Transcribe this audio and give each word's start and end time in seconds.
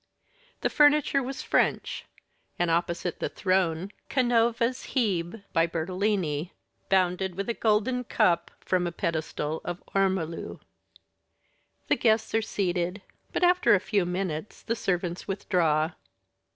The 0.61 0.69
furniture 0.71 1.21
was 1.21 1.43
French; 1.43 2.05
and 2.57 2.71
opposite 2.71 3.19
the 3.19 3.29
throne 3.29 3.91
Canova's 4.09 4.95
Hebe, 4.95 5.43
by 5.53 5.67
Bertolini, 5.67 6.53
bounded 6.89 7.35
with 7.35 7.47
a 7.49 7.53
golden 7.53 8.03
cup 8.05 8.49
from 8.61 8.87
a 8.87 8.91
pedestal 8.91 9.61
of 9.63 9.83
ormolu. 9.93 10.59
The 11.87 11.97
guests 11.97 12.33
are 12.33 12.41
seated; 12.41 13.03
but 13.31 13.43
after 13.43 13.75
a 13.75 13.79
few 13.79 14.03
minutes 14.07 14.63
the 14.63 14.75
servants 14.75 15.27
withdraw. 15.27 15.91